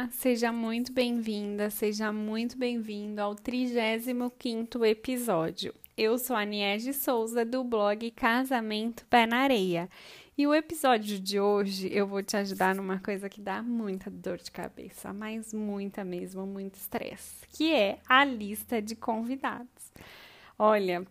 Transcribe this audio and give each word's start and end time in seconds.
Olá, 0.00 0.08
seja 0.12 0.50
muito 0.50 0.94
bem-vinda, 0.94 1.68
seja 1.68 2.10
muito 2.10 2.56
bem-vindo 2.56 3.20
ao 3.20 3.34
35º 3.36 4.86
episódio. 4.86 5.74
Eu 5.94 6.16
sou 6.16 6.34
a 6.34 6.42
Niege 6.42 6.94
Souza 6.94 7.44
do 7.44 7.62
blog 7.62 8.10
Casamento 8.12 9.04
Pé 9.10 9.26
na 9.26 9.40
Areia. 9.40 9.90
E 10.38 10.46
o 10.46 10.54
episódio 10.54 11.20
de 11.20 11.38
hoje 11.38 11.90
eu 11.92 12.06
vou 12.06 12.22
te 12.22 12.34
ajudar 12.34 12.74
numa 12.74 12.98
coisa 12.98 13.28
que 13.28 13.42
dá 13.42 13.62
muita 13.62 14.10
dor 14.10 14.38
de 14.38 14.50
cabeça, 14.50 15.12
mas 15.12 15.52
muita 15.52 16.02
mesmo, 16.02 16.46
muito 16.46 16.76
estresse, 16.76 17.46
que 17.52 17.70
é 17.70 17.98
a 18.08 18.24
lista 18.24 18.80
de 18.80 18.96
convidados. 18.96 19.92
Olha, 20.58 21.06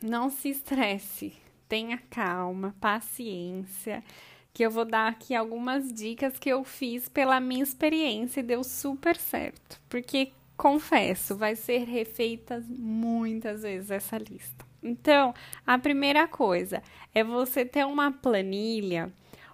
não 0.00 0.30
se 0.30 0.48
estresse, 0.48 1.34
tenha 1.68 1.98
calma, 2.08 2.74
paciência 2.80 4.02
que 4.58 4.66
eu 4.66 4.72
vou 4.72 4.84
dar 4.84 5.06
aqui 5.06 5.36
algumas 5.36 5.92
dicas 5.92 6.36
que 6.36 6.48
eu 6.48 6.64
fiz 6.64 7.08
pela 7.08 7.38
minha 7.38 7.62
experiência 7.62 8.40
e 8.40 8.42
deu 8.42 8.64
super 8.64 9.14
certo. 9.14 9.80
Porque, 9.88 10.32
confesso, 10.56 11.36
vai 11.36 11.54
ser 11.54 11.84
refeita 11.84 12.60
muitas 12.68 13.62
vezes 13.62 13.88
essa 13.88 14.18
lista. 14.18 14.66
Então, 14.82 15.32
a 15.64 15.78
primeira 15.78 16.26
coisa 16.26 16.82
é 17.14 17.22
você 17.22 17.64
ter 17.64 17.86
uma 17.86 18.10
planilha 18.10 19.12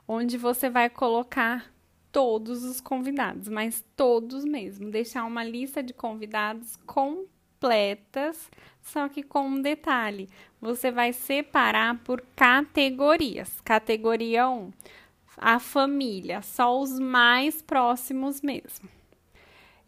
onde 0.09 0.39
você 0.39 0.71
vai 0.71 0.89
colocar 0.89 1.71
todos 2.11 2.65
os 2.65 2.81
convidados, 2.81 3.47
mas 3.47 3.85
todos 3.95 4.43
mesmo. 4.43 4.91
Deixar 4.91 5.25
uma 5.27 5.45
lista 5.45 5.83
de 5.83 5.93
convidados 5.93 6.77
completas, 7.65 8.51
só 8.83 9.09
que 9.09 9.23
com 9.23 9.47
um 9.47 9.63
detalhe: 9.63 10.29
você 10.61 10.91
vai 10.91 11.13
separar 11.13 11.99
por 12.05 12.23
categorias. 12.37 13.61
Categoria 13.63 14.49
1, 14.49 14.71
a 15.39 15.59
família, 15.59 16.43
só 16.43 16.79
os 16.79 16.99
mais 16.99 17.63
próximos 17.63 18.43
mesmo. 18.43 18.89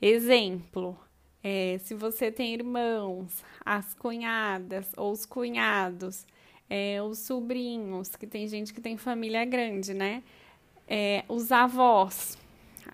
Exemplo: 0.00 0.98
é, 1.44 1.78
se 1.78 1.94
você 1.94 2.33
tem 2.33 2.55
irmãos, 2.55 3.44
as 3.64 3.92
cunhadas 3.94 4.90
ou 4.96 5.12
os 5.12 5.27
cunhados, 5.27 6.27
é, 6.68 7.02
os 7.02 7.18
sobrinhos, 7.18 8.16
que 8.16 8.27
tem 8.27 8.48
gente 8.48 8.72
que 8.72 8.80
tem 8.80 8.96
família 8.96 9.44
grande, 9.44 9.92
né? 9.92 10.22
É, 10.88 11.24
os 11.28 11.52
avós, 11.52 12.38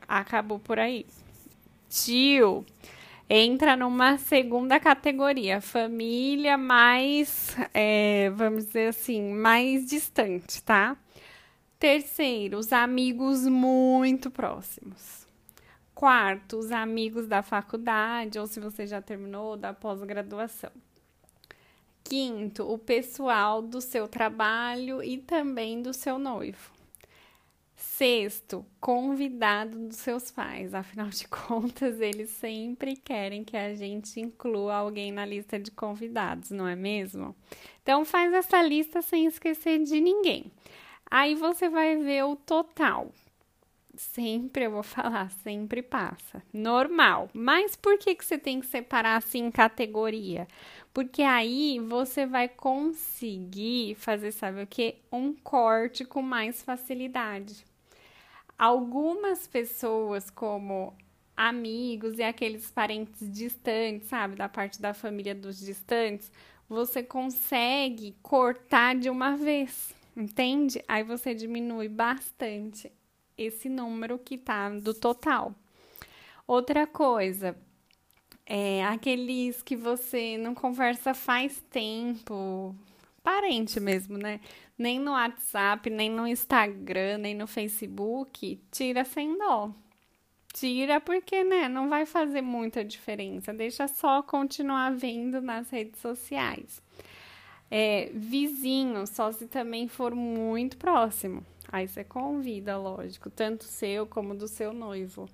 acabou 0.09 0.59
por 0.59 0.79
aí. 0.79 1.07
Tio, 1.89 2.65
entra 3.29 3.77
numa 3.77 4.19
segunda 4.19 4.79
categoria, 4.79 5.61
família 5.61 6.59
mais, 6.59 7.57
é, 7.73 8.31
vamos 8.31 8.67
dizer 8.67 8.89
assim, 8.89 9.33
mais 9.33 9.87
distante, 9.87 10.63
tá? 10.63 10.97
Terceiro, 11.79 12.59
os 12.59 12.73
amigos 12.73 13.47
muito 13.47 14.31
próximos. 14.31 15.27
Quarto, 15.95 16.59
os 16.59 16.71
amigos 16.71 17.27
da 17.27 17.43
faculdade, 17.43 18.39
ou 18.39 18.47
se 18.47 18.61
você 18.61 18.87
já 18.87 19.01
terminou, 19.01 19.57
da 19.57 19.73
pós-graduação. 19.73 20.71
Quinto, 22.05 22.71
o 22.71 22.77
pessoal 22.77 23.63
do 23.63 23.81
seu 23.81 24.09
trabalho 24.09 25.03
e 25.03 25.19
também 25.19 25.81
do 25.81 25.93
seu 25.93 26.19
noivo. 26.19 26.82
Sexto, 28.03 28.67
convidado 28.81 29.79
dos 29.79 29.99
seus 29.99 30.29
pais. 30.29 30.75
Afinal 30.75 31.07
de 31.07 31.25
contas, 31.31 32.01
eles 32.01 32.31
sempre 32.31 32.97
querem 32.97 33.45
que 33.45 33.57
a 33.57 33.77
gente 33.77 34.19
inclua 34.19 34.75
alguém 34.75 35.13
na 35.13 35.25
lista 35.25 35.57
de 35.57 35.71
convidados, 35.71 36.51
não 36.51 36.67
é 36.67 36.75
mesmo? 36.75 37.33
Então 37.81 38.05
faz 38.05 38.33
essa 38.33 38.61
lista 38.61 39.03
sem 39.03 39.27
esquecer 39.27 39.85
de 39.85 40.01
ninguém. 40.01 40.51
Aí 41.09 41.37
você 41.37 41.69
vai 41.69 41.97
ver 41.97 42.25
o 42.25 42.35
total. 42.35 43.13
Sempre 43.95 44.65
eu 44.65 44.73
vou 44.73 44.83
falar, 44.83 45.31
sempre 45.45 45.81
passa. 45.81 46.43
Normal. 46.53 47.31
Mas 47.33 47.77
por 47.77 47.97
que, 47.99 48.17
que 48.17 48.25
você 48.25 48.37
tem 48.37 48.59
que 48.59 48.67
separar 48.67 49.19
assim 49.19 49.45
em 49.45 49.51
categoria? 49.53 50.49
Porque 50.93 51.23
aí 51.23 51.79
você 51.79 52.27
vai 52.27 52.49
conseguir 52.49 53.95
fazer, 53.95 54.33
sabe 54.33 54.61
o 54.61 54.67
que? 54.67 54.97
Um 55.13 55.33
corte 55.33 56.05
com 56.05 56.21
mais 56.21 56.65
facilidade. 56.65 57.71
Algumas 58.59 59.47
pessoas, 59.47 60.31
como 60.31 60.97
amigos 61.37 62.19
e 62.19 62.23
aqueles 62.23 62.71
parentes 62.71 63.31
distantes, 63.31 64.09
sabe, 64.09 64.37
da 64.37 64.49
parte 64.49 64.81
da 64.81 64.95
família 64.95 65.35
dos 65.35 65.59
distantes, 65.59 66.31
você 66.69 67.03
consegue 67.03 68.17
cortar 68.23 68.95
de 68.95 69.11
uma 69.11 69.37
vez, 69.37 69.95
entende? 70.17 70.83
Aí 70.87 71.03
você 71.03 71.35
diminui 71.35 71.89
bastante 71.89 72.91
esse 73.37 73.69
número 73.69 74.19
que 74.19 74.39
tá 74.39 74.71
do 74.71 74.95
total. 74.95 75.55
Outra 76.47 76.87
coisa, 76.87 77.57
é 78.45 78.85
aqueles 78.85 79.63
que 79.63 79.77
você 79.77 80.37
não 80.37 80.55
conversa 80.55 81.15
faz 81.15 81.63
tempo, 81.71 82.75
parente 83.23 83.79
mesmo, 83.79 84.19
né? 84.19 84.41
Nem 84.77 84.99
no 84.99 85.13
WhatsApp, 85.13 85.89
nem 85.89 86.11
no 86.11 86.27
Instagram, 86.27 87.19
nem 87.19 87.35
no 87.35 87.47
Facebook, 87.47 88.61
tira 88.71 89.05
sem 89.05 89.37
dó. 89.39 89.71
Tira 90.53 91.01
porque, 91.01 91.43
né, 91.43 91.69
não 91.69 91.89
vai 91.89 92.05
fazer 92.05 92.43
muita 92.43 92.85
diferença. 92.85 93.55
Deixa 93.55 93.89
só 93.89 94.23
continuar 94.23 94.95
vendo 94.95 95.41
nas 95.41 95.71
redes 95.71 96.01
sociais. 96.01 96.83
É, 97.71 98.11
vizinho, 98.13 99.07
só 99.07 99.33
se 99.33 99.47
também 99.47 99.89
for 99.89 100.15
muito 100.15 100.77
próximo. 100.77 101.43
Aí 101.69 101.89
você 101.89 102.05
convida, 102.05 102.77
lógico, 102.77 103.31
tanto 103.31 103.65
seu 103.65 104.07
como 104.07 104.35
do 104.35 104.47
seu 104.47 104.75
noivo. 104.75 105.27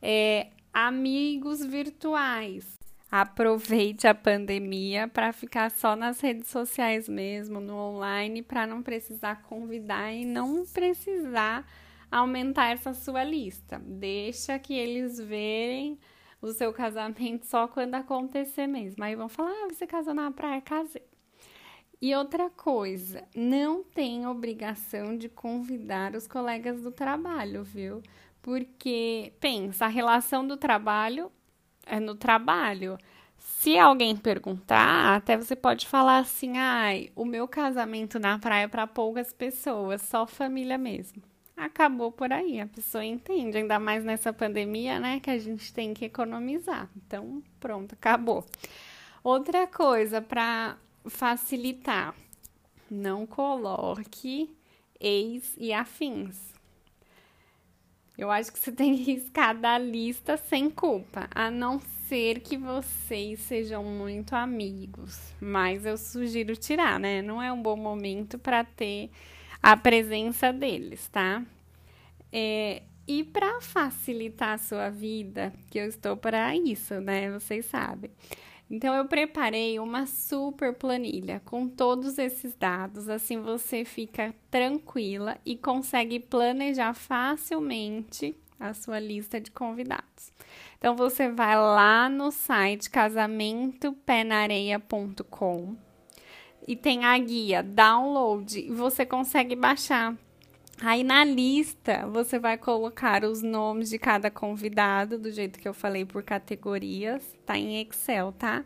É, 0.00 0.48
amigos 0.72 1.62
virtuais. 1.62 2.81
Aproveite 3.12 4.06
a 4.06 4.14
pandemia 4.14 5.06
para 5.06 5.34
ficar 5.34 5.70
só 5.70 5.94
nas 5.94 6.18
redes 6.18 6.48
sociais 6.48 7.06
mesmo, 7.06 7.60
no 7.60 7.74
online, 7.74 8.40
para 8.40 8.66
não 8.66 8.82
precisar 8.82 9.42
convidar 9.42 10.10
e 10.14 10.24
não 10.24 10.64
precisar 10.64 11.70
aumentar 12.10 12.70
essa 12.70 12.94
sua 12.94 13.22
lista. 13.22 13.78
Deixa 13.84 14.58
que 14.58 14.72
eles 14.72 15.18
verem 15.18 15.98
o 16.40 16.52
seu 16.52 16.72
casamento 16.72 17.44
só 17.44 17.68
quando 17.68 17.96
acontecer 17.96 18.66
mesmo. 18.66 19.04
Aí 19.04 19.14
vão 19.14 19.28
falar: 19.28 19.50
ah, 19.50 19.68
você 19.68 19.86
casou 19.86 20.14
na 20.14 20.30
praia? 20.30 20.62
Casei. 20.62 21.04
E 22.00 22.14
outra 22.14 22.48
coisa, 22.48 23.28
não 23.36 23.84
tem 23.84 24.26
obrigação 24.26 25.18
de 25.18 25.28
convidar 25.28 26.14
os 26.14 26.26
colegas 26.26 26.80
do 26.80 26.90
trabalho, 26.90 27.62
viu? 27.62 28.00
Porque, 28.40 29.34
pensa, 29.38 29.84
a 29.84 29.88
relação 29.88 30.46
do 30.46 30.56
trabalho 30.56 31.30
é 31.92 32.00
no 32.00 32.14
trabalho. 32.14 32.96
Se 33.36 33.78
alguém 33.78 34.16
perguntar, 34.16 35.14
até 35.14 35.36
você 35.36 35.54
pode 35.54 35.86
falar 35.86 36.18
assim: 36.18 36.56
ai, 36.56 37.10
o 37.14 37.24
meu 37.24 37.46
casamento 37.46 38.18
na 38.18 38.38
praia 38.38 38.64
é 38.64 38.68
para 38.68 38.86
poucas 38.86 39.32
pessoas, 39.32 40.00
só 40.00 40.26
família 40.26 40.78
mesmo. 40.78 41.22
Acabou 41.54 42.10
por 42.10 42.32
aí, 42.32 42.60
a 42.60 42.66
pessoa 42.66 43.04
entende, 43.04 43.58
ainda 43.58 43.78
mais 43.78 44.02
nessa 44.02 44.32
pandemia, 44.32 44.98
né, 44.98 45.20
que 45.20 45.30
a 45.30 45.38
gente 45.38 45.72
tem 45.72 45.92
que 45.92 46.06
economizar. 46.06 46.88
Então, 46.96 47.42
pronto, 47.60 47.92
acabou. 47.92 48.44
Outra 49.22 49.66
coisa 49.66 50.22
para 50.22 50.78
facilitar, 51.04 52.14
não 52.90 53.26
coloque 53.26 54.56
ex 54.98 55.54
e 55.58 55.72
afins. 55.74 56.51
Eu 58.22 58.30
acho 58.30 58.52
que 58.52 58.58
você 58.60 58.70
tem 58.70 58.96
que 58.96 59.02
riscar 59.02 59.58
da 59.58 59.76
lista 59.76 60.36
sem 60.36 60.70
culpa, 60.70 61.28
a 61.34 61.50
não 61.50 61.80
ser 62.06 62.38
que 62.38 62.56
vocês 62.56 63.40
sejam 63.40 63.82
muito 63.82 64.36
amigos. 64.36 65.34
Mas 65.40 65.84
eu 65.84 65.96
sugiro 65.96 66.54
tirar, 66.54 67.00
né? 67.00 67.20
Não 67.20 67.42
é 67.42 67.52
um 67.52 67.60
bom 67.60 67.76
momento 67.76 68.38
para 68.38 68.62
ter 68.62 69.10
a 69.60 69.76
presença 69.76 70.52
deles, 70.52 71.08
tá? 71.08 71.44
É, 72.32 72.82
e 73.08 73.24
para 73.24 73.60
facilitar 73.60 74.50
a 74.50 74.58
sua 74.58 74.88
vida, 74.88 75.52
que 75.68 75.80
eu 75.80 75.88
estou 75.88 76.16
para 76.16 76.54
isso, 76.54 77.00
né? 77.00 77.28
Vocês 77.32 77.66
sabem. 77.66 78.12
Então 78.72 78.92
eu 78.94 79.04
preparei 79.04 79.78
uma 79.78 80.06
super 80.06 80.72
planilha 80.72 81.42
com 81.44 81.68
todos 81.68 82.16
esses 82.16 82.54
dados, 82.54 83.06
assim 83.06 83.38
você 83.38 83.84
fica 83.84 84.34
tranquila 84.50 85.36
e 85.44 85.54
consegue 85.54 86.18
planejar 86.18 86.94
facilmente 86.94 88.34
a 88.58 88.72
sua 88.72 88.98
lista 88.98 89.38
de 89.38 89.50
convidados. 89.50 90.32
Então 90.78 90.96
você 90.96 91.28
vai 91.28 91.54
lá 91.54 92.08
no 92.08 92.30
site 92.30 92.88
casamentopenareia.com 92.88 95.76
e 96.66 96.74
tem 96.74 97.04
a 97.04 97.18
guia 97.18 97.62
download 97.62 98.58
e 98.58 98.70
você 98.70 99.04
consegue 99.04 99.54
baixar 99.54 100.16
Aí 100.80 101.04
na 101.04 101.24
lista 101.24 102.06
você 102.08 102.38
vai 102.38 102.58
colocar 102.58 103.24
os 103.24 103.42
nomes 103.42 103.90
de 103.90 103.98
cada 103.98 104.30
convidado, 104.30 105.18
do 105.18 105.30
jeito 105.30 105.58
que 105.58 105.68
eu 105.68 105.74
falei 105.74 106.04
por 106.04 106.22
categorias, 106.22 107.22
tá 107.46 107.56
em 107.56 107.80
Excel, 107.80 108.32
tá? 108.32 108.64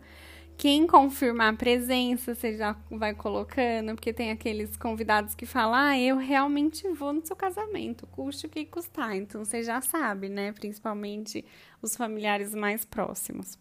Quem 0.57 0.87
confirmar 0.87 1.53
a 1.53 1.57
presença, 1.57 2.35
você 2.35 2.57
já 2.57 2.75
vai 2.91 3.13
colocando, 3.13 3.95
porque 3.95 4.11
tem 4.11 4.31
aqueles 4.31 4.75
convidados 4.77 5.35
que 5.35 5.45
falam: 5.45 5.75
Ah, 5.75 5.99
eu 5.99 6.17
realmente 6.17 6.89
vou 6.89 7.13
no 7.13 7.25
seu 7.25 7.37
casamento, 7.37 8.07
custe 8.07 8.47
o 8.47 8.49
que 8.49 8.65
custar. 8.65 9.15
Então 9.15 9.45
você 9.45 9.63
já 9.63 9.83
sabe, 9.83 10.31
né? 10.31 10.53
Principalmente 10.53 11.45
os 11.83 11.95
familiares 11.95 12.55
mais 12.55 12.87
próximos. 12.87 13.59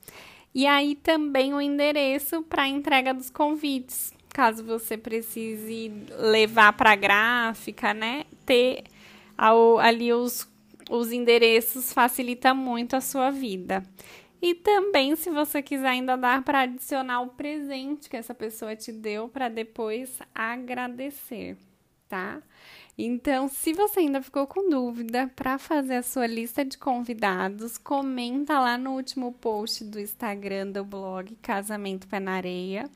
E 0.53 0.65
aí 0.65 0.95
também 0.95 1.53
o 1.53 1.59
endereço 1.59 2.42
para 2.44 2.65
entrega 2.65 3.13
dos 3.13 3.30
convites, 3.30 4.13
caso 4.30 4.63
você 4.63 4.97
precise 4.97 5.92
levar 6.18 6.71
para 6.71 6.95
gráfica, 6.95 7.94
né? 7.94 8.24
Ter 8.45 8.83
ao, 9.38 9.80
ali 9.80 10.13
os, 10.13 10.47
os 10.89 11.12
endereços 11.12 11.92
facilita 11.92 12.53
muito 12.53 12.95
a 12.95 13.01
sua 13.01 13.31
vida. 13.31 13.83
E 14.42 14.53
também, 14.53 15.15
se 15.15 15.30
você 15.30 15.62
quiser 15.62 15.88
ainda 15.88 16.15
dar 16.15 16.44
para 16.44 16.62
adicionar 16.62 17.21
o 17.21 17.30
presente 17.30 18.09
que 18.09 18.18
essa 18.18 18.33
pessoa 18.33 18.75
te 18.75 18.92
deu 18.92 19.27
para 19.27 19.50
depois 19.50 20.19
agradecer, 20.33 21.57
tá? 22.07 22.42
Então, 22.97 23.47
se 23.47 23.74
você 23.74 24.01
ainda 24.01 24.21
ficou 24.21 24.47
com 24.47 24.69
dúvida 24.69 25.30
para 25.36 25.57
fazer 25.57 25.95
a 25.95 26.03
sua 26.03 26.27
lista 26.27 26.63
de 26.63 26.77
convidados, 26.77 27.77
comenta 27.77 28.59
lá 28.59 28.77
no 28.77 28.92
último 28.92 29.33
post 29.33 29.83
do 29.83 30.00
Instagram 30.00 30.68
do 30.68 30.86
blog 30.86 31.36
Casamento 31.42 32.07
Pé 32.07 32.19
na 32.19 32.33
Areia. 32.33 32.89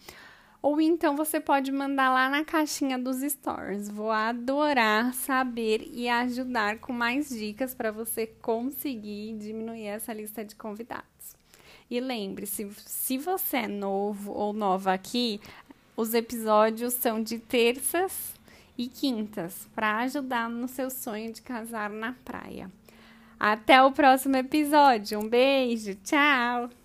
Ou 0.62 0.82
então 0.82 1.16
você 1.16 1.40
pode 1.40 1.72
mandar 1.72 2.10
lá 2.10 2.30
na 2.30 2.44
caixinha 2.44 2.98
dos 2.98 3.22
stories. 3.22 3.90
Vou 3.90 4.12
adorar 4.12 5.14
saber 5.14 5.90
e 5.94 6.10
ajudar 6.10 6.80
com 6.80 6.92
mais 6.92 7.30
dicas 7.30 7.74
para 7.74 7.92
você 7.92 8.28
conseguir 8.28 9.38
diminuir 9.38 9.86
essa 9.86 10.14
lista 10.14 10.44
de 10.44 10.56
convidados. 10.56 11.08
E 11.90 12.00
lembre-se, 12.00 12.70
se 12.86 13.18
você 13.18 13.58
é 13.58 13.68
novo 13.68 14.32
ou 14.34 14.54
nova 14.54 14.94
aqui, 14.94 15.40
os 15.96 16.14
episódios 16.14 16.94
são 16.94 17.24
de 17.24 17.40
terças 17.40 18.34
e 18.78 18.88
quintas 18.88 19.68
para 19.74 19.98
ajudar 20.00 20.50
no 20.50 20.68
seu 20.68 20.90
sonho 20.90 21.34
de 21.34 21.42
casar 21.42 21.90
na 21.90 22.14
praia. 22.24 22.70
Até 23.40 23.82
o 23.82 23.92
próximo 23.92 24.36
episódio. 24.36 25.20
Um 25.20 25.28
beijo, 25.28 25.96
tchau! 25.96 26.79